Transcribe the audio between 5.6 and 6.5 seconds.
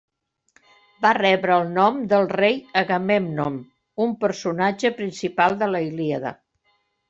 de la Ilíada.